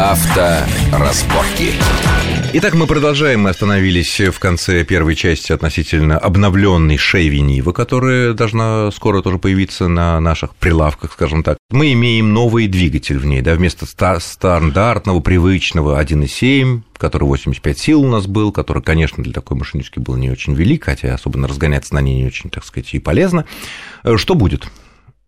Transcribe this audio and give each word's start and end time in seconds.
Авторазборки. 0.00 1.74
Итак, 2.54 2.72
мы 2.72 2.86
продолжаем. 2.86 3.42
Мы 3.42 3.50
остановились 3.50 4.18
в 4.18 4.38
конце 4.38 4.82
первой 4.82 5.14
части 5.14 5.52
относительно 5.52 6.16
обновленной 6.16 6.96
Шеви 6.96 7.42
Нива, 7.42 7.72
которая 7.72 8.32
должна 8.32 8.90
скоро 8.92 9.20
тоже 9.20 9.36
появиться 9.36 9.88
на 9.88 10.18
наших 10.18 10.56
прилавках, 10.56 11.12
скажем 11.12 11.42
так. 11.42 11.58
Мы 11.70 11.92
имеем 11.92 12.32
новый 12.32 12.66
двигатель 12.66 13.18
в 13.18 13.26
ней, 13.26 13.42
да, 13.42 13.54
вместо 13.54 13.84
стандартного, 13.84 15.20
привычного 15.20 16.02
1.7, 16.02 16.80
который 16.96 17.24
85 17.24 17.78
сил 17.78 18.02
у 18.02 18.08
нас 18.08 18.26
был, 18.26 18.52
который, 18.52 18.82
конечно, 18.82 19.22
для 19.22 19.34
такой 19.34 19.58
машинички 19.58 19.98
был 19.98 20.16
не 20.16 20.30
очень 20.30 20.54
велик, 20.54 20.84
хотя 20.86 21.12
особенно 21.12 21.46
разгоняться 21.46 21.94
на 21.94 22.00
ней 22.00 22.22
не 22.22 22.26
очень, 22.26 22.48
так 22.48 22.64
сказать, 22.64 22.94
и 22.94 23.00
полезно. 23.00 23.44
Что 24.16 24.34
будет? 24.34 24.66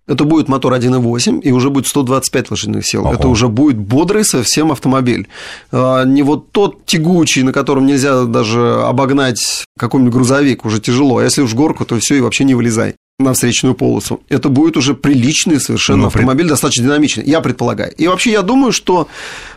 Это 0.07 0.25
будет 0.25 0.49
мотор 0.49 0.75
1.8 0.75 1.41
и 1.43 1.53
уже 1.53 1.71
будет 1.71 1.87
125 1.87 2.51
лошадиных 2.51 2.87
сил. 2.87 3.03
Ого. 3.03 3.15
Это 3.15 3.29
уже 3.29 3.49
будет 3.49 3.79
бодрый 3.79 4.25
совсем 4.25 4.73
автомобиль. 4.73 5.29
А, 5.71 6.05
не 6.05 6.23
вот 6.23 6.51
тот 6.51 6.85
тягучий, 6.87 7.43
на 7.43 7.53
котором 7.53 7.87
нельзя 7.87 8.25
даже 8.25 8.83
обогнать 8.83 9.65
какой-нибудь 9.79 10.13
грузовик, 10.13 10.65
уже 10.65 10.81
тяжело. 10.81 11.19
А 11.19 11.25
если 11.25 11.43
уж 11.43 11.55
горку, 11.55 11.85
то 11.85 11.99
все 12.01 12.17
и 12.17 12.21
вообще 12.21 12.45
не 12.45 12.55
вылезай 12.55 12.97
на 13.19 13.33
встречную 13.33 13.75
полосу. 13.75 14.21
Это 14.29 14.49
будет 14.49 14.77
уже 14.77 14.95
приличный 14.95 15.61
совершенно 15.61 16.03
ну, 16.03 16.07
автомобиль, 16.09 16.47
при... 16.47 16.51
достаточно 16.51 16.85
динамичный, 16.85 17.25
я 17.25 17.41
предполагаю. 17.41 17.95
И 17.95 18.09
вообще 18.09 18.33
я 18.33 18.43
думаю, 18.43 18.73
что 18.73 19.07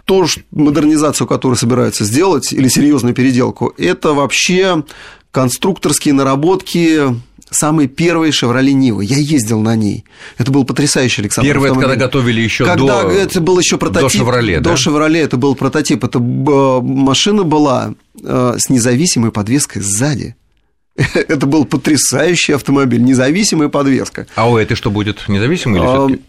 то, 0.05 0.27
модернизацию, 0.52 1.26
которую 1.26 1.57
собираются 1.57 2.05
сделать, 2.05 2.54
или 2.54 2.68
серьезную 2.68 3.16
переделку, 3.16 3.73
это 3.77 4.13
вообще 4.13 4.84
конструкторские 5.32 6.13
наработки 6.13 7.02
самый 7.49 7.88
первый 7.88 8.31
«Шевроле 8.31 8.73
Нива». 8.73 9.02
Я 9.02 9.17
ездил 9.17 9.62
на 9.62 9.76
ней. 9.76 10.05
Это 10.38 10.52
был 10.52 10.66
потрясающий 10.66 11.22
Александр 11.22 11.49
Первый, 11.49 11.71
это 11.71 11.80
когда 11.80 11.95
готовили 11.95 12.41
еще 12.41 12.66
когда 12.66 13.04
до... 13.04 13.12
это 13.12 13.41
был 13.41 13.59
еще 13.59 13.77
прототип. 13.77 14.12
До 14.12 14.18
«Шевроле», 14.18 14.59
До 14.59 14.71
да? 14.71 14.77
«Шевроле» 14.77 15.21
это 15.21 15.38
был 15.38 15.55
прототип. 15.55 16.04
Это 16.04 16.20
машина 16.20 17.43
была 17.43 17.93
э, 18.21 18.55
с 18.57 18.70
независимой 18.70 19.32
подвеской 19.32 19.82
сзади. 19.82 20.35
Это 20.96 21.46
был 21.46 21.66
потрясающий 21.66 22.54
автомобиль, 22.54 23.04
независимая 23.04 23.68
подвеска. 23.68 24.27
А 24.35 24.49
у 24.49 24.55
этой 24.55 24.76
что 24.76 24.90
будет, 24.90 25.27
независимый 25.27 25.82
или 25.82 25.88
все-таки? 25.88 26.21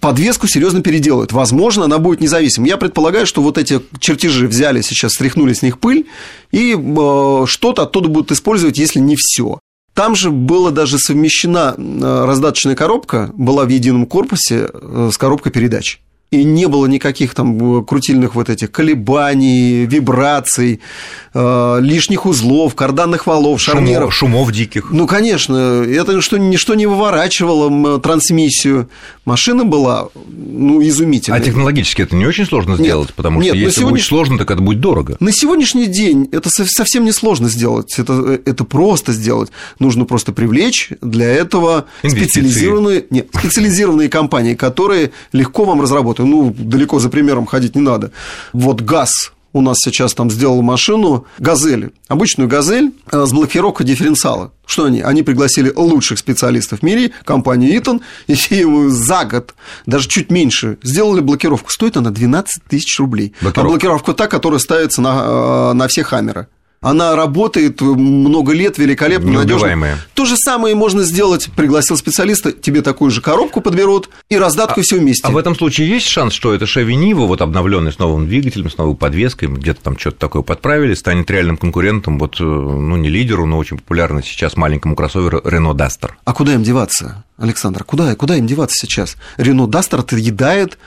подвеску 0.00 0.46
серьезно 0.46 0.82
переделают. 0.82 1.32
Возможно, 1.32 1.84
она 1.84 1.98
будет 1.98 2.20
независимой. 2.20 2.68
Я 2.68 2.76
предполагаю, 2.76 3.26
что 3.26 3.42
вот 3.42 3.58
эти 3.58 3.80
чертежи 3.98 4.46
взяли 4.46 4.80
сейчас, 4.80 5.12
стряхнули 5.12 5.52
с 5.52 5.62
них 5.62 5.78
пыль, 5.78 6.06
и 6.50 6.74
э, 6.74 7.44
что-то 7.46 7.82
оттуда 7.82 8.08
будут 8.08 8.32
использовать, 8.32 8.78
если 8.78 9.00
не 9.00 9.16
все. 9.16 9.58
Там 9.96 10.14
же 10.14 10.30
была 10.30 10.72
даже 10.72 10.98
совмещена 10.98 11.74
э, 11.74 12.24
раздаточная 12.26 12.74
коробка, 12.74 13.30
была 13.32 13.64
в 13.64 13.70
едином 13.70 14.04
корпусе 14.04 14.68
э, 14.70 15.08
с 15.10 15.16
коробкой 15.16 15.52
передач 15.52 16.00
и 16.32 16.42
не 16.42 16.66
было 16.66 16.86
никаких 16.86 17.34
там 17.34 17.80
э, 17.80 17.84
крутильных 17.84 18.34
вот 18.34 18.48
этих 18.48 18.72
колебаний, 18.72 19.86
вибраций, 19.86 20.80
э, 21.32 21.78
лишних 21.80 22.26
узлов, 22.26 22.74
карданных 22.74 23.26
валов, 23.28 23.60
шарниров. 23.60 24.12
Шумов, 24.12 24.34
шумов 24.34 24.52
диких. 24.52 24.90
Ну, 24.90 25.06
конечно, 25.06 25.84
это 25.84 26.20
что, 26.20 26.36
ничто 26.36 26.74
не 26.74 26.86
выворачивало 26.86 28.00
трансмиссию. 28.00 28.88
Машина 29.24 29.64
была, 29.64 30.08
ну, 30.26 30.82
изумительная. 30.82 31.40
А 31.40 31.42
технологически 31.42 32.02
это 32.02 32.16
не 32.16 32.26
очень 32.26 32.44
сложно 32.44 32.76
сделать, 32.76 33.08
нет, 33.08 33.14
потому 33.14 33.40
что 33.40 33.52
нет, 33.52 33.56
если 33.56 33.80
сегодня... 33.80 33.94
будет 33.94 34.06
сложно, 34.06 34.38
так 34.38 34.50
это 34.50 34.60
будет 34.60 34.80
дорого. 34.80 35.16
На 35.20 35.30
сегодняшний 35.30 35.86
день 35.86 36.28
это 36.32 36.50
совсем 36.50 37.04
не 37.04 37.12
сложно 37.12 37.48
сделать, 37.48 37.98
это, 37.98 38.12
э, 38.12 38.38
это 38.44 38.64
просто 38.64 39.12
сделать. 39.12 39.50
Нужно 39.78 40.06
просто 40.06 40.32
привлечь 40.32 40.90
для 41.00 41.28
этого 41.28 41.84
специализированные, 42.04 43.04
нет, 43.10 43.28
специализированные 43.32 44.08
компании, 44.08 44.54
которые 44.54 45.12
легко 45.32 45.64
вам 45.64 45.80
разработают 45.80 46.15
работы. 46.16 46.24
Ну, 46.24 46.54
далеко 46.56 46.98
за 46.98 47.08
примером 47.08 47.46
ходить 47.46 47.74
не 47.74 47.82
надо. 47.82 48.10
Вот 48.52 48.80
ГАЗ 48.80 49.32
у 49.52 49.62
нас 49.62 49.78
сейчас 49.82 50.12
там 50.12 50.30
сделал 50.30 50.60
машину 50.60 51.24
«Газель», 51.38 51.92
обычную 52.08 52.46
«Газель» 52.46 52.92
э, 53.10 53.24
с 53.24 53.32
блокировкой 53.32 53.86
дифференциала. 53.86 54.52
Что 54.66 54.84
они? 54.84 55.00
Они 55.00 55.22
пригласили 55.22 55.72
лучших 55.74 56.18
специалистов 56.18 56.80
в 56.80 56.82
мире, 56.82 57.12
компанию 57.24 57.74
«Итан», 57.78 58.02
и 58.26 58.34
ему 58.50 58.90
за 58.90 59.24
год, 59.24 59.54
даже 59.86 60.08
чуть 60.08 60.30
меньше, 60.30 60.76
сделали 60.82 61.20
блокировку. 61.20 61.70
Стоит 61.70 61.96
она 61.96 62.10
12 62.10 62.64
тысяч 62.68 62.98
рублей. 62.98 63.32
Блокировка. 63.40 63.60
А 63.60 63.64
блокировка 63.64 64.12
та, 64.12 64.26
которая 64.26 64.58
ставится 64.58 65.00
на, 65.00 65.70
э, 65.70 65.72
на 65.72 65.88
все 65.88 66.04
хаммеры. 66.04 66.48
Она 66.86 67.16
работает 67.16 67.80
много 67.80 68.52
лет, 68.52 68.78
великолепно, 68.78 69.32
надежно. 69.32 69.98
То 70.14 70.24
же 70.24 70.36
самое 70.36 70.76
можно 70.76 71.02
сделать. 71.02 71.48
Пригласил 71.56 71.96
специалиста, 71.96 72.52
тебе 72.52 72.80
такую 72.80 73.10
же 73.10 73.20
коробку 73.20 73.60
подберут 73.60 74.08
и 74.28 74.38
раздатку 74.38 74.78
а, 74.78 74.82
все 74.84 74.98
вместе. 74.98 75.26
А 75.26 75.32
в 75.32 75.36
этом 75.36 75.56
случае 75.56 75.88
есть 75.88 76.06
шанс, 76.06 76.32
что 76.32 76.54
это 76.54 76.64
Chevy 76.64 76.94
Niva, 76.94 77.26
вот 77.26 77.42
обновленный 77.42 77.90
с 77.90 77.98
новым 77.98 78.28
двигателем, 78.28 78.70
с 78.70 78.78
новой 78.78 78.94
подвеской, 78.94 79.48
где-то 79.48 79.80
там 79.82 79.98
что-то 79.98 80.18
такое 80.18 80.42
подправили, 80.42 80.94
станет 80.94 81.28
реальным 81.28 81.56
конкурентом, 81.56 82.20
вот, 82.20 82.36
э, 82.38 82.44
ну, 82.44 82.94
не 82.94 83.08
лидеру, 83.08 83.46
но 83.46 83.58
очень 83.58 83.78
популярный 83.78 84.22
сейчас 84.22 84.56
маленькому 84.56 84.94
кроссоверу 84.94 85.40
Renault 85.40 85.74
Duster. 85.74 86.10
А 86.24 86.32
куда 86.34 86.54
им 86.54 86.62
деваться, 86.62 87.24
Александр? 87.36 87.82
Куда, 87.82 88.14
куда 88.14 88.36
им 88.36 88.46
деваться 88.46 88.76
сейчас? 88.86 89.16
Renault 89.38 89.70
Duster 89.70 89.98
отъедает 89.98 90.78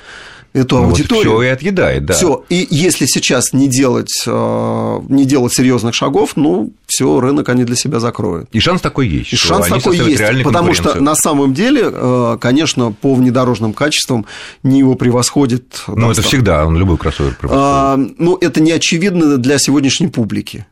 эту 0.54 0.78
ну, 0.78 0.86
аудиторию. 0.86 1.32
Вот 1.34 1.40
все 1.42 1.50
и 1.50 1.52
отъедает, 1.52 2.06
да. 2.06 2.14
Все. 2.14 2.44
И 2.50 2.68
если 2.70 3.06
сейчас 3.06 3.54
не 3.54 3.68
делать, 3.68 4.24
э, 4.26 5.00
не 5.10 5.26
делать 5.26 5.54
серьезных 5.54 5.94
шагов, 5.94 6.34
ну, 6.36 6.72
все, 6.88 7.20
рынок 7.20 7.50
они 7.50 7.64
для 7.64 7.76
себя 7.76 8.00
закроют. 8.00 8.50
И 8.52 8.60
шанс 8.60 8.82
такой 8.82 9.08
есть. 9.08 9.34
И 9.34 9.36
шанс 9.36 9.68
такой 9.68 9.98
есть, 9.98 10.44
потому 10.44 10.74
что 10.74 11.00
на 11.02 11.16
самом 11.16 11.54
деле, 11.54 11.84
э, 11.86 12.38
конечно, 12.40 12.92
по 12.92 13.14
внедорожным 13.16 13.74
качествам 13.74 14.26
не 14.64 14.80
его 14.80 14.96
превосходит. 14.96 15.84
Ну, 15.88 16.12
это 16.12 16.22
всегда, 16.22 16.66
он 16.66 16.78
любой 16.78 16.98
кроссовер 16.98 17.36
превосходит. 17.36 17.66
А, 17.66 17.98
ну, 18.18 18.38
это 18.40 18.62
не 18.62 18.72
очевидно 18.72 19.38
для 19.38 19.58
сегодняшней 19.60 20.08
публики. 20.08 20.66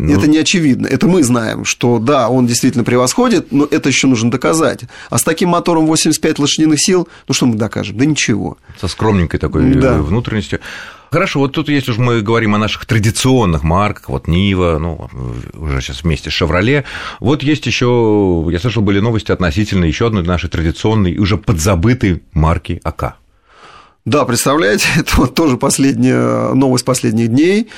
Ну... 0.00 0.16
Это 0.16 0.28
не 0.28 0.38
очевидно. 0.38 0.86
Это 0.86 1.08
мы 1.08 1.24
знаем, 1.24 1.64
что 1.64 1.98
да, 1.98 2.28
он 2.28 2.46
действительно 2.46 2.84
превосходит, 2.84 3.50
но 3.50 3.66
это 3.68 3.88
еще 3.88 4.06
нужно 4.06 4.30
доказать. 4.30 4.82
А 5.10 5.18
с 5.18 5.24
таким 5.24 5.48
мотором 5.48 5.86
85 5.86 6.38
лошадиных 6.38 6.78
сил, 6.80 7.08
ну 7.26 7.34
что 7.34 7.46
мы 7.46 7.56
докажем? 7.56 7.98
Да 7.98 8.06
ничего. 8.06 8.58
Со 8.80 8.86
скромненькой 8.86 9.40
такой 9.40 9.74
да. 9.74 10.00
внутренностью. 10.00 10.60
Хорошо, 11.10 11.40
вот 11.40 11.52
тут, 11.52 11.68
если 11.68 11.90
уж 11.90 11.98
мы 11.98 12.20
говорим 12.20 12.54
о 12.54 12.58
наших 12.58 12.86
традиционных 12.86 13.64
марках, 13.64 14.08
вот 14.08 14.28
Нива, 14.28 14.78
ну, 14.78 15.08
уже 15.54 15.80
сейчас 15.80 16.04
вместе 16.04 16.30
с 16.30 16.32
Шевроле, 16.32 16.84
вот 17.18 17.42
есть 17.42 17.66
еще, 17.66 18.46
я 18.52 18.60
слышал, 18.60 18.84
были 18.84 19.00
новости 19.00 19.32
относительно 19.32 19.84
еще 19.84 20.06
одной 20.06 20.22
нашей 20.22 20.48
традиционной, 20.48 21.18
уже 21.18 21.38
подзабытой 21.38 22.22
марки 22.32 22.80
АК. 22.84 23.16
Да, 24.04 24.24
представляете, 24.24 24.86
это 24.96 25.16
вот 25.16 25.34
тоже 25.34 25.56
последняя 25.56 26.54
новость 26.54 26.84
последних 26.84 27.28
дней 27.28 27.68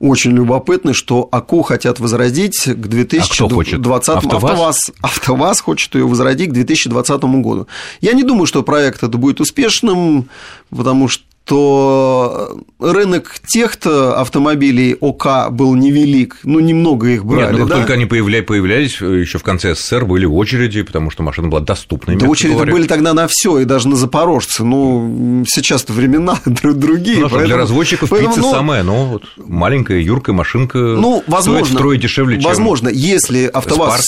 очень 0.00 0.32
любопытно, 0.32 0.94
что 0.94 1.28
АКУ 1.30 1.62
хотят 1.62 2.00
возродить 2.00 2.64
к 2.64 2.86
2020 2.86 4.08
а 4.08 4.18
АвтоВАЗ? 4.18 4.44
АвтоВАЗ, 4.44 4.90
АвтоВАЗ 5.02 5.60
хочет 5.60 5.94
ее 5.94 6.06
возродить 6.06 6.50
к 6.50 6.52
2020 6.52 7.22
году. 7.22 7.68
Я 8.00 8.14
не 8.14 8.22
думаю, 8.22 8.46
что 8.46 8.62
проект 8.62 9.02
это 9.02 9.18
будет 9.18 9.40
успешным, 9.40 10.28
потому 10.70 11.08
что 11.08 11.24
то 11.44 12.56
рынок 12.78 13.34
тех-то 13.46 14.20
автомобилей 14.20 14.96
ОК 15.00 15.50
был 15.50 15.74
невелик, 15.74 16.38
ну, 16.44 16.60
немного 16.60 17.08
их 17.08 17.24
брали, 17.24 17.42
Нет, 17.42 17.52
ну, 17.52 17.58
как 17.58 17.68
да? 17.68 17.76
только 17.76 17.94
они 17.94 18.06
появлялись, 18.06 18.46
появлялись, 18.46 19.00
еще 19.00 19.38
в 19.38 19.42
конце 19.42 19.74
СССР 19.74 20.04
были 20.04 20.26
очереди, 20.26 20.82
потому 20.82 21.10
что 21.10 21.22
машина 21.22 21.48
была 21.48 21.60
доступной. 21.60 22.16
Да 22.16 22.26
очереди 22.26 22.54
говоря. 22.54 22.72
были 22.72 22.86
тогда 22.86 23.14
на 23.14 23.26
все, 23.26 23.58
и 23.58 23.64
даже 23.64 23.88
на 23.88 23.96
Запорожце. 23.96 24.64
Ну, 24.64 25.44
сейчас-то 25.48 25.92
времена 25.92 26.38
другие. 26.44 27.18
Ну, 27.18 27.22
поэтому, 27.28 27.46
для 27.46 27.56
развозчиков 27.56 28.08
поэтому, 28.10 28.34
пицца 28.34 28.46
ну, 28.46 28.52
самая, 28.52 28.82
ну, 28.82 29.04
вот, 29.06 29.22
маленькая, 29.36 30.00
юркая 30.00 30.34
машинка 30.34 30.78
ну, 30.78 31.24
возможно, 31.26 31.64
стоит 31.64 31.78
втрое 31.78 31.98
дешевле, 31.98 32.36
чем 32.36 32.48
Возможно, 32.48 32.88
если 32.88 33.46
АвтоВАЗ 33.46 34.00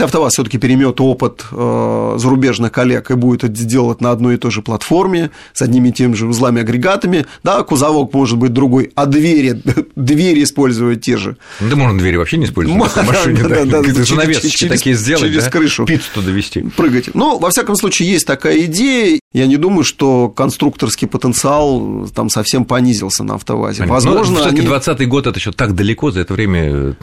АвтоВАЗ 0.00 0.32
все-таки 0.32 0.58
перемет 0.58 1.00
опыт 1.00 1.44
э, 1.50 2.14
зарубежных 2.18 2.72
коллег 2.72 3.10
и 3.10 3.14
будет 3.14 3.44
это 3.44 3.52
делать 3.52 4.00
на 4.00 4.10
одной 4.10 4.34
и 4.34 4.36
той 4.36 4.50
же 4.50 4.62
платформе, 4.62 5.30
с 5.52 5.62
одними 5.62 5.88
и 5.88 5.92
теми 5.92 6.14
же 6.14 6.26
узлами 6.26 6.60
агрегатами, 6.74 7.26
да, 7.42 7.62
кузовок 7.62 8.12
может 8.12 8.38
быть 8.38 8.52
другой, 8.52 8.90
а 8.94 9.06
двери, 9.06 9.60
двери 9.96 10.42
использовать 10.42 11.02
те 11.02 11.16
же. 11.16 11.36
Ну, 11.60 11.68
да 11.68 11.76
можно 11.76 11.98
двери 11.98 12.16
вообще 12.16 12.36
не 12.36 12.46
использовать 12.46 12.92
в 12.92 13.06
машине, 13.06 13.42
да, 13.42 13.64
да, 13.64 13.82
занавесочки 13.82 14.68
такие 14.68 14.94
сделать, 14.94 15.30
через 15.30 15.44
крышу. 15.48 15.86
Пиццу 15.86 16.08
туда 16.14 16.30
вести. 16.30 16.62
Прыгать. 16.76 17.14
Ну, 17.14 17.38
во 17.38 17.50
всяком 17.50 17.76
случае, 17.76 18.10
есть 18.10 18.26
такая 18.26 18.58
идея. 18.64 19.18
Я 19.34 19.48
не 19.48 19.56
думаю, 19.56 19.82
что 19.82 20.28
конструкторский 20.28 21.08
потенциал 21.08 22.08
там 22.14 22.30
совсем 22.30 22.64
понизился 22.64 23.24
на 23.24 23.34
автовазе. 23.34 23.80
Понятно. 23.80 23.94
Возможно, 23.94 24.36
все-таки 24.36 24.60
они... 24.60 24.68
20 24.68 25.08
год 25.08 25.26
это 25.26 25.38
еще 25.40 25.50
так 25.50 25.74
далеко, 25.74 26.12
за 26.12 26.20
это 26.20 26.34
время 26.34 26.96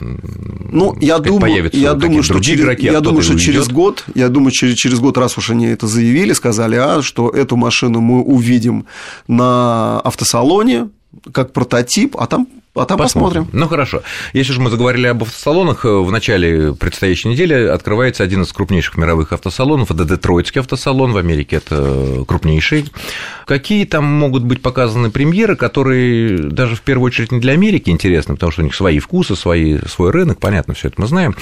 ну, 0.72 0.96
я 0.98 1.18
думаю, 1.18 1.68
я 1.74 1.92
думаю, 1.92 2.22
что 2.22 2.40
через, 2.40 2.60
игроки, 2.62 2.86
я 2.86 3.00
думаю, 3.00 3.22
что 3.22 3.38
через 3.38 3.68
год, 3.68 4.06
я 4.14 4.30
думаю, 4.30 4.50
через, 4.50 4.76
через 4.76 4.98
год, 4.98 5.18
раз 5.18 5.36
уж 5.36 5.50
они 5.50 5.66
это 5.66 5.86
заявили, 5.86 6.32
сказали, 6.32 6.76
а, 6.76 7.02
что 7.02 7.28
эту 7.28 7.56
машину 7.56 8.00
мы 8.00 8.22
увидим 8.22 8.86
на 9.28 10.00
автосалоне, 10.00 10.88
как 11.32 11.52
прототип, 11.52 12.16
а 12.18 12.26
там 12.26 12.48
А 12.74 12.86
там 12.86 12.96
посмотрим. 12.96 13.44
посмотрим. 13.44 13.60
Ну 13.60 13.68
хорошо. 13.68 14.02
Если 14.32 14.54
же 14.54 14.60
мы 14.60 14.70
заговорили 14.70 15.06
об 15.06 15.22
автосалонах, 15.22 15.84
в 15.84 16.10
начале 16.10 16.72
предстоящей 16.72 17.28
недели 17.28 17.52
открывается 17.52 18.24
один 18.24 18.42
из 18.42 18.52
крупнейших 18.52 18.96
мировых 18.96 19.34
автосалонов. 19.34 19.90
Это 19.90 20.06
Детройтский 20.06 20.60
автосалон 20.60 21.12
в 21.12 21.18
Америке. 21.18 21.56
Это 21.56 22.24
крупнейший. 22.26 22.86
Какие 23.46 23.84
там 23.84 24.04
могут 24.04 24.44
быть 24.44 24.62
показаны 24.62 25.10
премьеры, 25.10 25.54
которые 25.54 26.38
даже 26.38 26.74
в 26.76 26.80
первую 26.80 27.08
очередь 27.08 27.30
не 27.30 27.40
для 27.40 27.52
Америки 27.52 27.90
интересны, 27.90 28.34
потому 28.34 28.52
что 28.52 28.62
у 28.62 28.64
них 28.64 28.74
свои 28.74 29.00
вкусы, 29.00 29.36
свои, 29.36 29.78
свой 29.86 30.10
рынок, 30.10 30.40
понятно, 30.40 30.72
все 30.72 30.88
это 30.88 30.98
мы 30.98 31.06
знаем. 31.06 31.36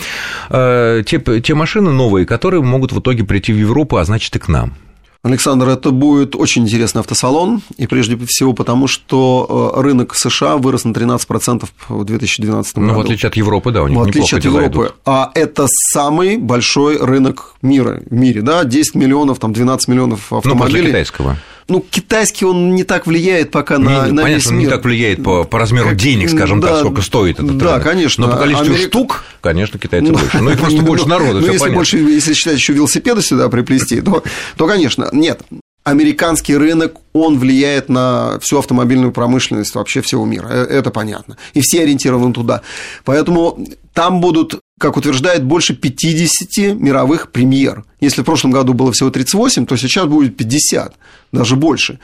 Э, 0.49 1.05
те, 1.07 1.21
те 1.21 1.55
машины 1.55 1.93
новые, 1.93 2.27
которые 2.27 2.63
могут 2.63 2.91
в 2.91 2.99
итоге 2.99 3.23
прийти 3.23 3.53
в 3.53 3.57
Европу, 3.57 3.99
а 3.99 4.05
значит 4.05 4.35
и 4.35 4.41
к 4.41 4.49
нам. 4.49 4.75
Александр, 5.23 5.69
это 5.69 5.91
будет 5.91 6.35
очень 6.35 6.63
интересный 6.63 7.01
автосалон, 7.01 7.61
и 7.77 7.87
прежде 7.87 8.19
всего 8.27 8.55
потому, 8.55 8.87
что 8.87 9.75
э, 9.77 9.81
рынок 9.83 10.15
США 10.15 10.57
вырос 10.57 10.85
на 10.85 10.93
13% 10.93 11.69
в 11.89 12.05
2012 12.05 12.75
году. 12.77 12.87
Ну, 12.87 12.95
в 12.95 13.01
отличие 13.01 13.29
от 13.29 13.37
Европы, 13.37 13.71
да, 13.71 13.83
у 13.83 13.89
них 13.89 13.99
В 13.99 14.03
отличие 14.03 14.39
от 14.39 14.45
Европы. 14.47 14.69
Идут. 14.69 14.95
А 15.05 15.31
это 15.35 15.67
самый 15.69 16.39
большой 16.39 16.97
рынок 16.97 17.55
мира, 17.61 18.01
в 18.09 18.15
мире, 18.15 18.41
да, 18.41 18.65
10 18.65 18.95
миллионов, 18.95 19.39
там, 19.39 19.53
12 19.53 19.89
миллионов 19.89 20.33
автомобилей. 20.33 20.81
Ну, 20.81 20.89
китайского 20.89 21.37
ну, 21.71 21.81
китайский 21.89 22.45
он 22.45 22.75
не 22.75 22.85
так 22.85 23.07
влияет 23.07 23.51
пока 23.51 23.79
не, 23.79 23.85
на, 23.85 23.91
на 23.91 24.23
понятно, 24.23 24.27
весь 24.29 24.47
он 24.49 24.57
мир. 24.57 24.67
не 24.69 24.71
так 24.71 24.85
влияет 24.85 25.23
по, 25.23 25.45
по 25.45 25.59
размеру 25.59 25.95
денег, 25.95 26.29
скажем 26.31 26.61
да, 26.61 26.69
так, 26.69 26.79
сколько 26.81 27.03
стоит 27.03 27.39
этот 27.39 27.57
Да, 27.57 27.73
рынок. 27.73 27.83
конечно. 27.83 28.27
Но 28.27 28.33
по 28.33 28.39
количеству 28.39 28.67
Америка... 28.73 28.89
штук, 28.89 29.25
конечно, 29.41 29.79
китайцы 29.79 30.13
больше. 30.13 30.39
Ну, 30.39 30.51
и 30.51 30.57
просто 30.57 30.83
больше 30.83 31.09
народу, 31.09 31.41
Ну, 31.41 31.53
если 31.53 31.71
больше, 31.71 31.99
если 31.99 32.35
считать 32.35 32.57
еще 32.57 32.73
велосипеды 32.73 33.23
сюда 33.23 33.49
приплести, 33.49 34.01
то, 34.01 34.23
то, 34.57 34.67
конечно, 34.67 35.09
нет 35.13 35.41
американский 35.85 36.57
рынок, 36.57 36.97
он 37.13 37.39
влияет 37.39 37.89
на 37.89 38.39
всю 38.41 38.59
автомобильную 38.59 39.13
промышленность 39.13 39.75
вообще 39.75 40.03
всего 40.03 40.25
мира, 40.27 40.49
э, 40.51 40.65
это 40.65 40.91
понятно. 40.91 41.37
И 41.55 41.61
все 41.61 41.83
ориентированы 41.83 42.33
туда. 42.33 42.63
Поэтому 43.05 43.59
там 43.95 44.21
будут, 44.21 44.60
как 44.81 44.97
утверждает, 44.97 45.45
больше 45.45 45.75
50 45.75 46.81
мировых 46.81 47.31
премьер. 47.31 47.85
Если 48.01 48.23
в 48.23 48.25
прошлом 48.25 48.51
году 48.51 48.73
было 48.73 48.93
всего 48.93 49.11
38, 49.11 49.67
то 49.67 49.77
сейчас 49.77 50.07
будет 50.07 50.39
50, 50.39 50.95
даже 51.33 51.55
больше. 51.55 51.99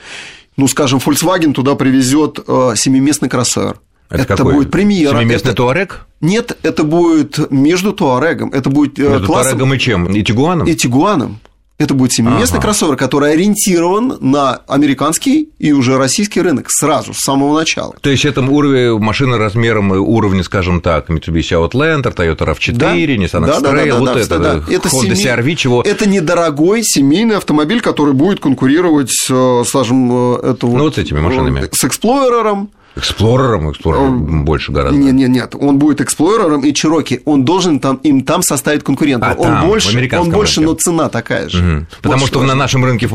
Ну, 0.57 0.67
скажем, 0.67 0.99
Volkswagen 0.99 1.53
туда 1.53 1.73
привезет 1.73 2.39
э, 2.47 2.73
семиместный 2.75 3.29
кроссовер. 3.29 3.79
Это, 4.09 4.21
это 4.21 4.37
какой? 4.37 4.53
будет 4.53 4.71
премьера. 4.71 5.17
Семиместный 5.17 5.49
это... 5.49 5.57
Туарек? 5.57 6.05
Нет, 6.21 6.55
это 6.61 6.83
будет 6.83 7.51
между 7.51 7.93
Туарегом. 7.93 8.51
Это 8.51 8.69
будет 8.69 8.99
э, 8.99 9.09
между 9.09 9.25
классом... 9.25 9.57
Туарегом 9.57 9.73
и 9.73 9.79
чем? 9.79 10.05
И 10.13 10.23
Тигуаном? 10.23 10.67
И 10.67 10.75
Тигуаном. 10.75 11.39
Это 11.79 11.93
будет 11.93 12.11
семиместный 12.11 12.57
ага. 12.57 12.67
кроссовер, 12.67 12.95
который 12.95 13.33
ориентирован 13.33 14.17
на 14.19 14.61
американский 14.67 15.49
и 15.59 15.73
уже 15.73 15.97
российский 15.97 16.41
рынок 16.41 16.71
сразу, 16.71 17.13
с 17.13 17.19
самого 17.19 17.59
начала. 17.59 17.93
То 18.01 18.09
есть 18.09 18.25
это 18.25 18.41
уровень 18.41 18.97
машины 18.97 19.37
размером 19.37 19.91
уровня, 19.91 20.43
скажем 20.43 20.81
так, 20.81 21.09
Mitsubishi 21.09 21.53
Outlander, 21.53 22.15
Toyota 22.15 22.47
RAV4, 22.47 22.71
да? 22.73 22.95
Nissan 22.95 23.47
X-Trail, 23.47 23.61
да, 23.61 23.71
да, 23.71 23.85
да, 23.85 23.99
вот 23.99 24.13
да, 24.13 24.19
это, 24.19 24.39
да. 24.39 24.63
это 24.67 24.89
Honda 24.89 25.15
семи... 25.15 25.25
CR-V, 25.25 25.55
чего... 25.55 25.81
Это 25.83 26.09
недорогой 26.09 26.81
семейный 26.83 27.37
автомобиль, 27.37 27.81
который 27.81 28.13
будет 28.15 28.39
конкурировать, 28.39 29.11
с, 29.11 29.63
скажем, 29.65 30.35
э, 30.37 30.51
это 30.51 30.65
вот, 30.65 30.77
ну, 30.77 30.83
вот 30.85 30.95
с 30.95 30.97
этими 30.97 31.19
машинами. 31.19 31.69
С 31.71 31.83
Эксплойером, 31.83 32.71
Эксплорером, 32.97 33.71
Эксплорером 33.71 34.45
больше 34.45 34.71
гораздо. 34.71 34.97
Нет, 34.97 35.13
нет, 35.13 35.29
нет, 35.29 35.55
он 35.55 35.77
будет 35.77 36.01
Эксплорером 36.01 36.61
и 36.61 36.73
Чироки, 36.73 37.21
он 37.25 37.45
должен 37.45 37.79
там, 37.79 37.97
им 37.97 38.21
там 38.23 38.41
составить 38.41 38.83
конкурента. 38.83 39.31
А, 39.31 39.33
он 39.35 39.47
там, 39.47 39.67
больше, 39.67 40.09
он 40.17 40.29
больше, 40.29 40.61
но 40.61 40.73
цена 40.73 41.09
такая 41.09 41.49
же. 41.49 41.57
Угу. 41.57 41.85
Потому 42.01 42.21
вот 42.21 42.27
что, 42.27 42.39
что 42.39 42.47
на 42.47 42.55
нашем 42.55 42.83
рынке, 42.83 43.07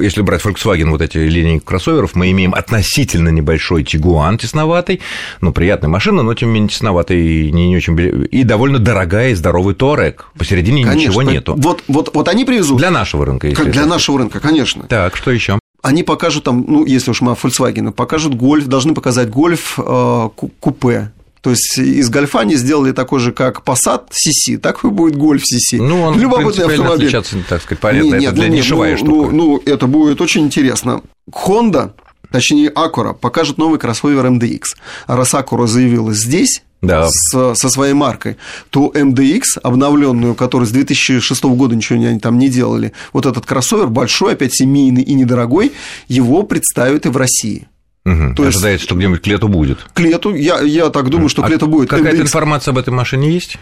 если 0.00 0.22
брать 0.22 0.44
Volkswagen, 0.44 0.90
вот 0.90 1.02
эти 1.02 1.18
линии 1.18 1.58
кроссоверов, 1.58 2.14
мы 2.14 2.30
имеем 2.30 2.54
относительно 2.54 3.28
небольшой 3.28 3.84
Тигуан 3.84 4.38
тесноватый, 4.38 5.00
ну, 5.40 5.52
приятная 5.52 5.88
машина, 5.88 6.22
но 6.22 6.34
тем 6.34 6.48
не 6.48 6.54
менее 6.54 6.70
тесноватый, 6.70 7.50
не, 7.50 7.68
не 7.68 7.76
очень... 7.76 7.98
И 8.30 8.44
довольно 8.44 8.78
дорогая 8.78 9.30
и 9.30 9.34
здоровый 9.34 9.74
Туарек. 9.74 10.26
Посередине 10.36 10.84
конечно, 10.84 11.08
ничего 11.08 11.22
нету. 11.22 11.54
Вот, 11.56 11.82
вот, 11.88 12.10
вот 12.14 12.28
они 12.28 12.44
привезут. 12.44 12.78
Для 12.78 12.90
нашего 12.90 13.24
рынка, 13.24 13.50
Как 13.52 13.70
для 13.70 13.86
нашего 13.86 14.18
рынка, 14.18 14.40
конечно. 14.40 14.84
Так, 14.84 15.16
что 15.16 15.30
еще? 15.30 15.58
Они 15.82 16.02
покажут 16.02 16.44
там, 16.44 16.64
ну, 16.66 16.84
если 16.84 17.10
уж 17.10 17.20
мы 17.20 17.32
о 17.32 17.34
Volkswagen, 17.34 17.92
покажут 17.92 18.34
гольф, 18.34 18.66
должны 18.66 18.94
показать 18.94 19.30
гольф 19.30 19.78
э, 19.78 20.28
купе. 20.60 21.12
То 21.40 21.50
есть 21.50 21.78
из 21.78 22.10
гольфа 22.10 22.40
они 22.40 22.56
сделали 22.56 22.92
такой 22.92 23.20
же, 23.20 23.32
как 23.32 23.62
Passat 23.64 24.08
CC, 24.10 24.58
такой 24.58 24.90
будет 24.90 25.16
гольф 25.16 25.42
CC. 25.42 25.80
Ну, 25.80 26.02
он 26.02 26.18
Любопытный 26.18 26.66
автомобиль. 26.66 27.06
отличаться, 27.06 27.36
так 27.48 27.62
сказать, 27.62 27.80
понятно, 27.80 28.16
нет, 28.16 28.22
это 28.24 28.32
для 28.32 28.48
ну, 28.48 28.54
нишевая 28.54 28.92
ну, 28.92 28.98
штука. 28.98 29.30
Ну, 29.30 29.32
ну, 29.32 29.62
это 29.64 29.86
будет 29.86 30.20
очень 30.20 30.42
интересно. 30.42 31.02
Honda, 31.30 31.92
точнее 32.32 32.70
Acura, 32.70 33.14
покажет 33.14 33.56
новый 33.56 33.78
кроссовер 33.78 34.26
MDX. 34.26 34.62
Раз 35.06 35.34
Acura 35.34 35.66
заявилась 35.66 36.18
здесь, 36.18 36.62
да. 36.82 37.08
с, 37.08 37.54
со 37.54 37.68
своей 37.68 37.94
маркой, 37.94 38.36
то 38.70 38.92
MDX, 38.94 39.42
обновленную, 39.62 40.34
которую 40.34 40.66
с 40.66 40.70
2006 40.70 41.44
года 41.44 41.76
ничего 41.76 41.98
они 41.98 42.18
там 42.20 42.38
не 42.38 42.48
делали, 42.48 42.92
вот 43.12 43.26
этот 43.26 43.46
кроссовер 43.46 43.88
большой, 43.88 44.34
опять 44.34 44.54
семейный 44.54 45.02
и 45.02 45.14
недорогой, 45.14 45.72
его 46.08 46.42
представят 46.42 47.06
и 47.06 47.08
в 47.08 47.16
России. 47.16 47.68
Угу. 48.04 48.34
То 48.34 48.42
Ожидается, 48.44 48.68
есть, 48.68 48.84
что 48.84 48.94
где-нибудь 48.94 49.22
к 49.22 49.26
лету 49.26 49.48
будет. 49.48 49.78
К 49.92 50.00
лету, 50.00 50.34
я, 50.34 50.60
я 50.60 50.88
так 50.90 51.10
думаю, 51.10 51.28
что 51.28 51.42
а 51.42 51.46
к 51.46 51.50
лету 51.50 51.66
будет. 51.66 51.90
Какая-то 51.90 52.22
информация 52.22 52.72
об 52.72 52.78
этой 52.78 52.90
машине 52.90 53.30
есть? 53.30 53.58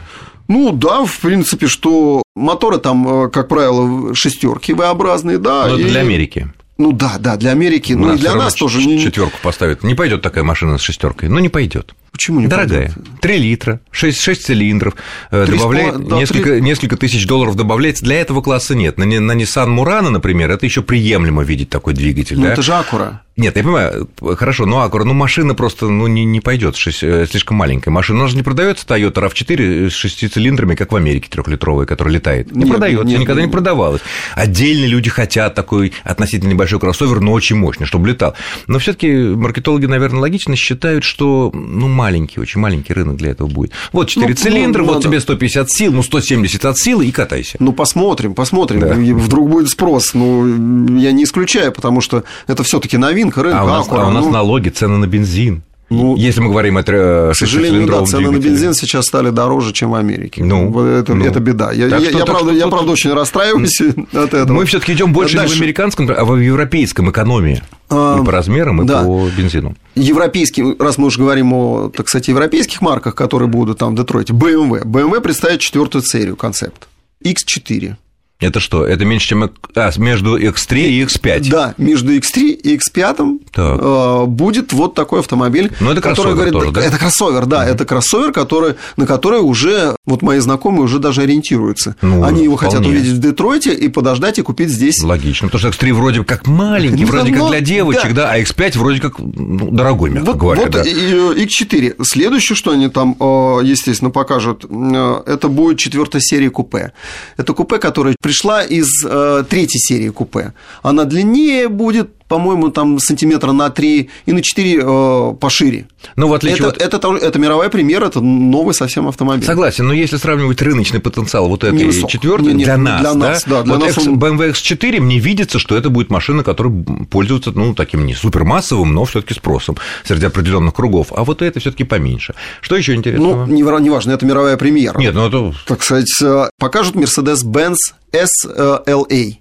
Ну 0.49 0.73
да, 0.73 1.05
в 1.05 1.19
принципе, 1.19 1.67
что 1.67 2.23
моторы 2.37 2.79
там, 2.79 3.25
э, 3.25 3.31
как 3.31 3.49
правило, 3.49 4.15
шестерки 4.15 4.73
V-образные, 4.73 5.39
да. 5.39 5.67
Но 5.67 5.79
и... 5.79 5.85
для 5.85 6.01
Америки. 6.01 6.49
Ну 6.79 6.93
да, 6.93 7.17
да, 7.19 7.37
для 7.37 7.53
Америки, 7.53 7.95
ну 7.95 8.15
и 8.15 8.19
для 8.19 8.35
нас 8.35 8.55
тоже. 8.55 8.81
Четверку 8.99 9.39
поставят. 9.43 9.83
Не 9.83 9.95
пойдет 9.95 10.23
такая 10.23 10.45
машина 10.45 10.77
с 10.77 10.83
шестеркой. 10.83 11.31
Ну, 11.31 11.39
не 11.39 11.49
пойдет. 11.49 11.95
Почему 12.17 12.41
не 12.41 12.47
Дорогая. 12.47 12.93
Пойдет? 12.95 13.21
3 13.21 13.39
литра, 13.39 13.81
6, 13.91 14.19
6 14.19 14.47
цилиндров, 14.47 14.95
3, 15.31 15.39
э, 15.39 15.47
добавляет 15.47 16.09
да, 16.09 16.17
несколько, 16.17 16.51
3... 16.51 16.63
несколько 16.63 16.97
тысяч 16.97 17.27
долларов 17.27 17.57
добавляется. 17.57 18.05
Для 18.05 18.19
этого 18.23 18.41
класса 18.41 18.75
нет. 18.75 18.97
На, 18.97 19.05
на 19.05 19.33
Nissan 19.33 19.69
Murano, 19.69 20.09
например, 20.09 20.51
это 20.51 20.65
еще 20.65 20.81
приемлемо 20.81 21.43
видеть 21.43 21.69
такой 21.69 21.93
двигатель. 21.93 22.39
Ну, 22.39 22.45
да? 22.45 22.53
это 22.55 22.63
же 22.63 22.73
Акура. 22.73 23.21
Нет, 23.37 23.55
я 23.55 23.63
понимаю, 23.63 24.09
хорошо, 24.39 24.65
но 24.65 24.81
Акура, 24.81 25.05
ну 25.05 25.13
машина 25.13 25.55
просто 25.55 25.89
ну, 25.89 26.07
не, 26.07 26.25
не 26.25 26.41
пойдет, 26.41 26.75
э, 26.87 27.27
слишком 27.27 27.59
маленькая 27.59 27.91
машина. 27.91 28.21
Она 28.21 28.29
же 28.29 28.37
не 28.37 28.43
продается 28.43 28.87
Toyota 28.87 29.17
RAV4 29.17 29.91
с 29.91 29.93
шести 29.93 30.27
цилиндрами, 30.29 30.75
как 30.75 30.91
в 30.91 30.97
Америке 30.97 31.29
трехлитровая, 31.31 31.85
которая 31.85 32.15
летает. 32.15 32.51
Не 32.53 32.61
нет, 32.61 32.71
продается, 32.71 33.05
нет, 33.05 33.21
никогда 33.21 33.43
нет. 33.43 33.51
не 33.51 33.53
продавалась. 33.53 34.01
Отдельные 34.35 34.89
люди 34.89 35.11
хотят 35.11 35.55
такой 35.55 35.93
относительно 36.03 36.49
небольшой 36.49 36.81
кроссовер, 36.81 37.21
но 37.21 37.33
очень 37.33 37.57
мощный, 37.57 37.85
чтобы 37.85 38.09
летал. 38.09 38.35
Но 38.69 38.79
все-таки 38.79 39.13
маркетологи, 39.13 39.85
наверное, 39.85 40.21
логично 40.21 40.57
считают, 40.57 41.05
что 41.05 41.51
ну 41.53 41.89
маленький, 42.07 42.41
очень 42.41 42.61
маленький 42.61 42.93
рынок 42.93 43.17
для 43.17 43.31
этого 43.31 43.49
будет. 43.49 43.73
Вот 43.93 44.09
4 44.09 44.29
ну, 44.29 44.35
цилиндра, 44.35 44.81
ну, 44.83 44.87
вот 44.87 44.95
надо. 44.95 45.09
тебе 45.09 45.21
150 45.21 45.71
сил, 45.71 45.93
ну 45.93 46.03
170 46.03 46.65
от 46.65 46.79
силы 46.79 47.07
и 47.07 47.11
катайся. 47.11 47.57
Ну 47.59 47.73
посмотрим, 47.73 48.35
посмотрим. 48.35 48.81
Да. 48.81 48.95
Вдруг 48.95 49.51
будет 49.51 49.69
спрос. 49.69 50.15
Ну 50.15 50.99
я 50.99 51.11
не 51.11 51.25
исключаю, 51.25 51.73
потому 51.73 52.01
что 52.01 52.23
это 52.47 52.63
все-таки 52.63 52.97
новинка 52.97 53.43
рынка. 53.43 53.61
А 53.61 53.65
у 53.65 53.69
нас, 53.69 53.87
а 53.91 54.07
у 54.07 54.11
нас 54.11 54.25
ну... 54.25 54.31
налоги, 54.31 54.69
цены 54.69 54.99
на 54.99 55.07
бензин. 55.07 55.63
Ну, 55.89 56.17
Если 56.17 56.41
мы 56.41 56.49
говорим 56.49 56.79
о 56.79 56.83
К 56.83 57.33
сожалению, 57.35 57.87
да, 57.87 58.05
цены 58.05 58.31
на 58.31 58.39
бензин 58.39 58.75
сейчас 58.75 59.07
стали 59.07 59.31
дороже, 59.31 59.73
чем 59.73 59.91
в 59.91 59.95
Америке. 59.95 60.43
Ну, 60.43 60.85
это, 60.85 61.15
ну. 61.15 61.25
это 61.25 61.39
беда. 61.39 61.71
Я, 61.73 61.87
я, 61.87 62.01
что, 62.01 62.19
я, 62.19 62.25
правда, 62.25 62.51
что, 62.51 62.59
я 62.59 62.67
правда 62.67 62.91
очень 62.93 63.13
расстраиваюсь 63.13 63.81
от 64.13 64.35
этого. 64.35 64.53
Мы 64.53 64.65
все-таки 64.65 64.95
идем 64.95 65.13
больше 65.13 65.37
Дальше. 65.37 65.55
не 65.55 65.61
в 65.61 65.63
американском, 65.63 66.11
а 66.11 66.25
в 66.25 66.37
европейском 66.37 67.11
экономии. 67.11 67.63
А, 67.89 68.21
и 68.21 68.25
по 68.25 68.33
размерам, 68.33 68.83
и 68.83 68.85
да. 68.85 69.05
по 69.05 69.29
бензину. 69.37 69.77
Европейский, 69.95 70.75
раз 70.77 70.99
мы 70.99 71.07
уже 71.07 71.21
говорим 71.21 71.53
о, 71.53 71.91
так 71.91 72.09
сказать, 72.09 72.27
европейских 72.27 72.81
марках, 72.81 73.15
которые 73.15 73.49
будут 73.49 73.79
там 73.79 73.95
в 73.95 73.97
Детройте, 73.97 74.33
BMW. 74.33 74.85
BMW 74.85 75.21
представит 75.21 75.61
четвертую 75.61 76.03
серию 76.03 76.35
концепт. 76.35 76.89
X4. 77.25 77.95
Это 78.39 78.61
что? 78.61 78.85
Это 78.85 79.07
меньше, 79.07 79.29
чем 79.29 79.51
а, 79.75 79.91
между 79.97 80.39
X3 80.39 80.79
и 80.79 81.03
X5? 81.05 81.49
Да, 81.49 81.75
между 81.79 82.15
X3 82.15 82.51
и 82.51 82.77
X5 82.77 83.39
так. 83.51 83.81
Э, 83.81 84.25
будет 84.27 84.75
вот 84.75 84.95
такой 84.95 85.21
автомобиль. 85.21 85.73
Но 85.81 85.93
это 85.93 86.03
кроссовер 86.03 86.35
говорит, 86.35 86.53
тоже, 86.53 86.71
да? 86.71 86.83
Это 86.83 86.99
кроссовер, 86.99 87.47
да, 87.47 87.67
mm 87.67 87.77
это 87.77 87.85
кроссовер, 87.85 88.33
который, 88.33 88.75
на 88.97 89.07
который 89.07 89.41
уже, 89.41 89.97
вот 90.05 90.23
мои 90.23 90.39
знакомые 90.39 90.83
уже 90.83 90.99
даже 90.99 91.23
ориентируются. 91.23 91.97
Ну, 92.01 92.23
Они 92.25 92.45
его 92.45 92.57
вполне. 92.57 92.77
хотят 92.77 92.87
увидеть 92.87 93.13
в 93.13 93.19
Детройте 93.19 93.75
и 93.75 93.89
подождать 93.89 94.39
и 94.39 94.43
купить 94.43 94.69
здесь. 94.69 95.03
Логично, 95.03 95.49
потому 95.49 95.73
что 95.73 95.87
X3 95.87 95.93
вроде 95.95 96.25
как 96.25 96.47
маленький, 96.47 97.05
ну, 97.05 97.11
вроде 97.11 97.33
как 97.33 97.49
для 97.49 97.61
девочек, 97.61 98.15
да. 98.15 98.25
да, 98.25 98.33
а 98.33 98.41
X5 98.41 98.79
вроде 98.79 99.01
как 99.01 99.19
ну, 99.19 99.71
дорогой, 99.71 100.11
мягко 100.11 100.33
вот, 100.33 100.37
говоря. 100.37 100.63
Вот 100.63 100.71
да. 100.73 100.83
X4. 100.85 101.97
Следующее, 102.03 102.57
что 102.57 102.73
они 102.73 102.89
там, 102.89 103.17
э, 103.19 103.61
естественно, 103.65 104.11
покажут, 104.11 104.67
э, 104.69 105.23
это 105.27 105.49
будет 105.49 105.79
четвертая 105.79 106.21
серия 106.21 106.51
купе. 106.51 106.93
Это 107.37 107.53
купе, 107.53 107.79
которое 107.79 108.15
пришла 108.27 108.65
из 108.65 108.89
э, 109.05 109.45
третьей 109.49 109.79
серии 109.79 110.09
купе. 110.09 110.53
Она 110.83 111.05
длиннее 111.05 111.69
будет, 111.69 112.11
по-моему, 112.29 112.71
там 112.71 112.99
сантиметра 112.99 113.53
на 113.53 113.71
3 113.71 114.11
и 114.27 114.33
на 114.33 114.43
4 114.43 114.81
э, 114.83 115.35
пошире. 115.41 115.87
Ну, 116.17 116.29
в 116.29 116.35
отличие 116.35 116.69
это, 116.69 116.69
от... 116.69 116.83
это, 116.83 116.97
это, 116.97 117.27
это 117.27 117.39
мировая 117.39 117.69
премьера, 117.69 118.07
это 118.07 118.21
новый 118.21 118.75
совсем 118.75 119.09
автомобиль. 119.09 119.47
Согласен, 119.47 119.87
но 119.87 119.93
если 119.93 120.17
сравнивать 120.17 120.61
рыночный 120.63 121.01
потенциал 121.01 121.49
вот 121.49 121.65
этой 121.65 121.93
четвертой 122.09 122.55
для 122.55 122.77
нас, 122.77 123.01
для 123.01 123.15
нас, 123.15 123.45
да, 123.45 123.63
для 123.63 123.75
вот 123.75 123.85
нас 123.85 123.99
он... 123.99 124.19
BMW 124.19 124.53
X4 124.53 125.01
мне 125.01 125.19
видится, 125.19 125.59
что 125.59 125.77
это 125.77 125.91
будет 125.91 126.11
машина, 126.11 126.43
которая 126.43 126.85
пользуется, 127.11 127.53
ну, 127.53 127.75
таким 127.75 128.07
не 128.07 128.15
супермассовым, 128.15 128.93
но 128.93 129.05
все 129.05 129.21
таки 129.21 129.35
спросом 129.35 129.77
среди 130.05 130.27
определенных 130.27 130.75
кругов, 130.75 131.13
а 131.15 131.25
вот 131.25 131.43
это 131.43 131.61
все 131.61 131.71
таки 131.71 131.85
поменьше. 131.85 132.35
Что 132.61 132.77
еще 132.77 132.95
интересного? 132.95 133.47
Ну, 133.47 133.53
не, 133.53 133.63
не 133.63 133.91
важно, 133.91 134.13
это 134.13 134.27
мировая 134.27 134.57
премьера. 134.57 134.99
Нет, 134.99 135.15
ну 135.15 135.29
это... 135.29 135.55
Так 135.67 135.83
сказать, 135.83 136.11
э, 136.23 136.49
покажут 136.59 136.97
Mercedes-Benz 136.97 137.77
SLA. 138.13 139.37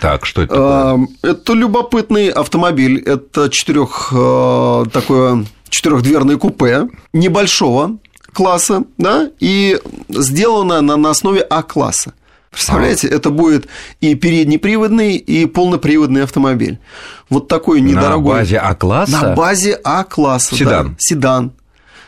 Так, 0.00 0.26
что 0.26 0.42
это 0.42 0.54
такое? 0.54 1.08
Это 1.22 1.52
любопытный 1.52 2.28
автомобиль. 2.28 3.00
Это 3.00 3.48
четырех 3.50 4.12
э, 4.12 4.84
такое 4.92 5.46
четырехдверное 5.68 6.36
купе 6.36 6.88
небольшого 7.12 7.98
класса, 8.32 8.84
да, 8.96 9.30
и 9.40 9.78
сделано 10.08 10.80
на, 10.80 10.96
на 10.96 11.10
основе 11.10 11.40
А-класса. 11.40 12.14
Представляете, 12.50 13.08
а. 13.08 13.14
это 13.14 13.30
будет 13.30 13.68
и 14.00 14.14
переднеприводный, 14.14 15.16
и 15.16 15.46
полноприводный 15.46 16.22
автомобиль. 16.22 16.78
Вот 17.28 17.48
такой 17.48 17.80
недорогой. 17.80 18.34
На 18.34 18.38
базе 18.40 18.58
А-класса? 18.58 19.12
На 19.12 19.34
базе 19.34 19.78
А-класса, 19.84 20.56
Седан. 20.56 20.88
Да, 20.88 20.94
седан. 20.98 21.52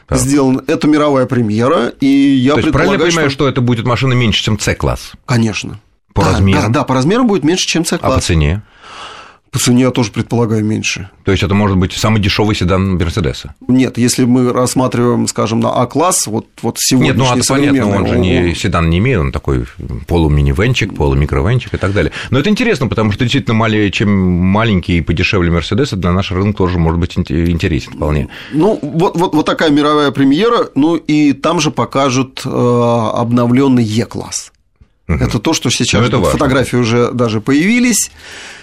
Да. 0.09 0.17
Сделан. 0.17 0.63
Это 0.67 0.89
мировая 0.89 1.27
премьера, 1.27 1.89
и 2.01 2.07
я 2.07 2.55
То 2.55 2.61
есть, 2.61 2.73
правильно 2.73 2.95
я 2.95 2.99
понимаю, 2.99 3.31
что... 3.31 3.45
что 3.45 3.49
это 3.49 3.61
будет 3.61 3.87
машина 3.87 4.15
меньше, 4.15 4.43
чем 4.43 4.59
С-класс? 4.59 5.13
Конечно. 5.27 5.79
По 6.13 6.23
да, 6.23 6.33
размерам? 6.33 6.73
Да, 6.73 6.81
да, 6.81 6.85
по 6.85 6.95
размерам 6.95 7.27
будет 7.27 7.45
меньше, 7.45 7.67
чем 7.67 7.85
C-класс. 7.85 8.13
А 8.13 8.17
по 8.17 8.21
цене? 8.21 8.63
По 9.51 9.59
цене 9.59 9.83
я 9.83 9.91
тоже 9.91 10.13
предполагаю 10.13 10.65
меньше. 10.65 11.11
То 11.25 11.33
есть 11.33 11.43
это 11.43 11.55
может 11.55 11.77
быть 11.77 11.93
самый 11.93 12.21
дешевый 12.21 12.55
седан 12.55 12.97
Мерседеса? 12.97 13.55
Нет, 13.67 13.99
если 13.99 14.25
мы 14.25 14.53
рассматриваем, 14.53 15.27
скажем, 15.27 15.59
на 15.59 15.71
А-класс, 15.71 16.29
вот, 16.29 16.47
вот 16.63 16.77
сегодня. 16.79 17.09
Нет, 17.09 17.17
ну 17.17 17.25
это 17.25 17.45
понятно, 17.49 17.89
он 17.89 18.07
же 18.07 18.19
не 18.19 18.55
седан 18.55 18.89
не 18.89 18.99
имеет, 18.99 19.19
он 19.19 19.33
такой 19.33 19.67
полуминивенчик, 20.07 20.95
полумикровенчик 20.95 21.75
и 21.75 21.79
так 21.79 21.93
далее. 21.93 22.13
Но 22.31 22.39
это 22.39 22.49
интересно, 22.49 22.87
потому 22.87 23.11
что 23.11 23.25
действительно 23.25 23.91
чем 23.91 24.11
маленький 24.11 24.99
и 24.99 25.01
подешевле 25.01 25.51
Мерседеса 25.51 25.97
для 25.97 26.13
нашего 26.13 26.41
рынка 26.41 26.59
тоже 26.59 26.79
может 26.79 27.01
быть 27.01 27.19
интересен 27.19 27.93
вполне. 27.95 28.29
Ну, 28.53 28.79
вот, 28.81 29.17
вот, 29.17 29.35
вот 29.35 29.47
такая 29.47 29.71
мировая 29.71 30.13
премьера, 30.13 30.69
ну 30.77 30.95
и 30.95 31.33
там 31.33 31.59
же 31.59 31.73
покажут 31.73 32.43
э, 32.45 32.49
обновленный 32.49 33.83
Е-класс. 33.83 34.53
Это 35.19 35.39
то, 35.39 35.53
что 35.53 35.71
сейчас 35.71 36.11
ну, 36.11 36.25
фотографии 36.25 36.77
уже 36.77 37.11
даже 37.13 37.41
появились. 37.41 38.11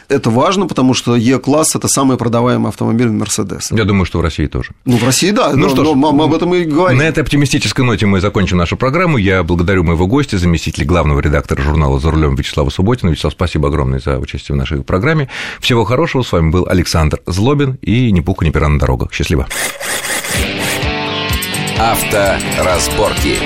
Это 0.09 0.29
важно, 0.29 0.67
потому 0.67 0.93
что 0.93 1.17
Е-класс– 1.17 1.67
это 1.75 1.89
самый 1.89 2.15
продаваемый 2.15 2.69
автомобиль 2.69 3.09
Мерседес. 3.09 3.71
Я 3.71 3.83
думаю, 3.83 4.05
что 4.05 4.19
в 4.19 4.21
России 4.21 4.47
тоже. 4.47 4.71
Ну, 4.85 4.95
в 4.97 5.03
России, 5.03 5.31
да. 5.31 5.51
Ну, 5.51 5.57
но, 5.57 5.69
что 5.69 5.83
ж, 5.83 5.87
но 5.87 6.13
мы 6.13 6.23
об 6.23 6.33
этом 6.33 6.53
и 6.55 6.63
говорим. 6.63 6.97
На 6.97 7.03
этой 7.03 7.23
оптимистической 7.23 7.83
ноте 7.83 8.05
мы 8.05 8.21
закончим 8.21 8.57
нашу 8.57 8.77
программу. 8.77 9.17
Я 9.17 9.43
благодарю 9.43 9.83
моего 9.83 10.07
гостя, 10.07 10.37
заместителя 10.37 10.85
главного 10.85 11.19
редактора 11.19 11.61
журнала 11.61 11.99
«За 11.99 12.09
рулем» 12.09 12.35
Вячеслава 12.35 12.69
Субботина. 12.69 13.09
Вячеслав, 13.09 13.33
спасибо 13.33 13.67
огромное 13.67 13.99
за 13.99 14.17
участие 14.17 14.55
в 14.55 14.57
нашей 14.57 14.81
программе. 14.81 15.27
Всего 15.59 15.83
хорошего. 15.83 16.23
С 16.23 16.31
вами 16.31 16.51
был 16.51 16.65
Александр 16.69 17.19
Злобин 17.25 17.77
и 17.81 18.09
«Ни 18.11 18.21
пуха, 18.21 18.45
ни 18.45 18.49
пера 18.49 18.69
на 18.69 18.79
дорогах». 18.79 19.11
Счастливо. 19.11 19.47
Авторазборки. 21.77 23.37